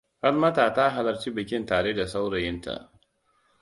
[0.21, 2.79] Falmata ta halarci bikin tare da saurayinta.